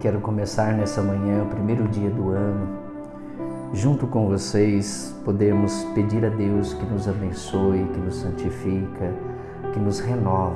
[0.00, 2.68] Quero começar nessa manhã, o primeiro dia do ano,
[3.72, 9.12] junto com vocês, podemos pedir a Deus que nos abençoe, que nos santifica,
[9.72, 10.54] que nos renova,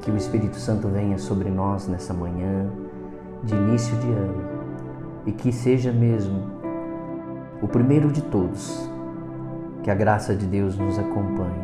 [0.00, 2.68] que o Espírito Santo venha sobre nós nessa manhã
[3.44, 4.42] de início de ano
[5.24, 6.42] e que seja mesmo
[7.62, 8.90] o primeiro de todos,
[9.84, 11.62] que a graça de Deus nos acompanhe.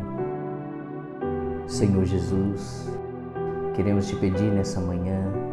[1.67, 2.89] Senhor Jesus,
[3.73, 5.48] queremos te pedir nessa manhã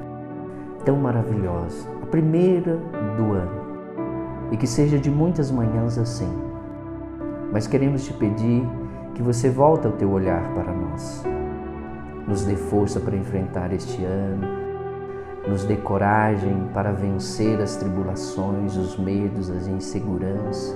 [0.87, 2.79] tão maravilhosa, a primeira
[3.17, 3.67] do ano,
[4.51, 6.33] e que seja de muitas manhãs assim.
[7.53, 8.67] Mas queremos te pedir
[9.15, 11.23] que você volte o teu olhar para nós.
[12.27, 14.47] Nos dê força para enfrentar este ano,
[15.47, 20.75] nos dê coragem para vencer as tribulações, os medos, as inseguranças.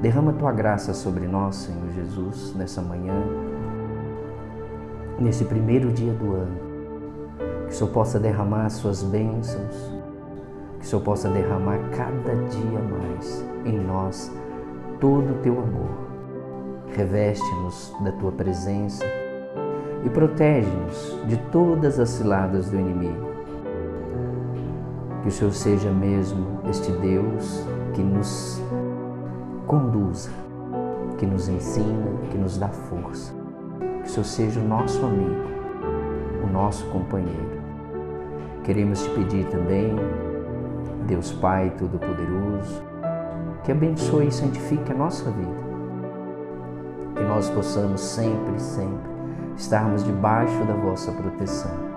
[0.00, 3.14] Derrama tua graça sobre nós, Senhor Jesus, nessa manhã
[5.22, 6.71] nesse primeiro dia do ano.
[7.66, 9.92] Que o Senhor possa derramar suas bênçãos,
[10.78, 14.32] que o Senhor possa derramar cada dia mais em nós
[15.00, 15.90] todo o teu amor.
[16.94, 19.04] Reveste-nos da tua presença
[20.04, 23.32] e protege-nos de todas as ciladas do inimigo.
[25.22, 28.60] Que o Senhor seja mesmo este Deus que nos
[29.66, 30.30] conduza,
[31.16, 33.42] que nos ensina, que nos dá força
[34.02, 35.61] que o Senhor seja o nosso amigo,
[36.42, 37.60] o nosso companheiro.
[38.64, 39.94] Queremos te pedir também,
[41.06, 42.82] Deus Pai Todo-Poderoso,
[43.64, 45.62] que abençoe e santifique a nossa vida.
[47.16, 49.10] Que nós possamos sempre, sempre
[49.56, 51.92] estarmos debaixo da vossa proteção.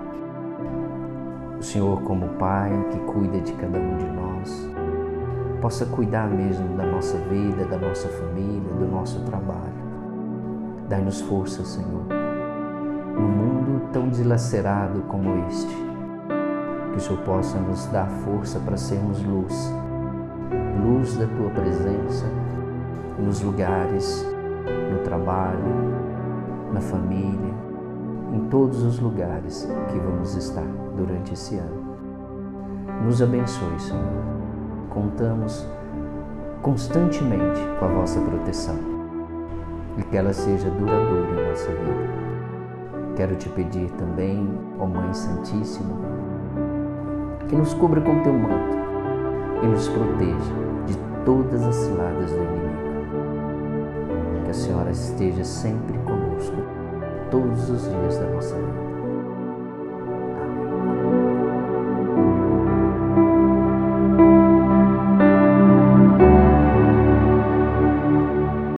[1.58, 4.70] O Senhor, como Pai que cuida de cada um de nós,
[5.60, 9.86] possa cuidar mesmo da nossa vida, da nossa família, do nosso trabalho
[10.88, 12.06] Dai-nos força, Senhor,
[13.16, 15.74] num mundo tão dilacerado como este,
[16.92, 19.72] que o Senhor possa nos dar força para sermos luz,
[20.84, 22.26] luz da Tua presença
[23.18, 24.26] nos lugares,
[24.92, 25.64] no trabalho,
[26.72, 27.54] na família,
[28.32, 30.66] em todos os lugares que vamos estar
[30.96, 31.96] durante esse ano.
[33.04, 34.26] Nos abençoe, Senhor.
[34.90, 35.66] Contamos
[36.62, 38.76] constantemente com a vossa proteção
[39.96, 42.35] e que ela seja duradoura em nossa vida.
[43.16, 44.46] Quero te pedir também,
[44.78, 45.96] ó Mãe Santíssima,
[47.48, 48.76] que nos cubra com teu manto
[49.62, 50.52] e nos proteja
[50.84, 50.94] de
[51.24, 52.76] todas as ciladas do inimigo.
[54.44, 56.56] Que a Senhora esteja sempre conosco,
[57.30, 58.95] todos os dias da nossa vida.